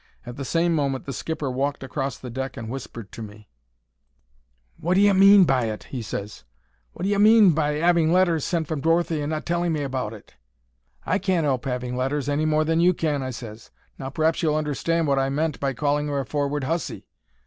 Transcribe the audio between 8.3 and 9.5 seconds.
from Dorothy and not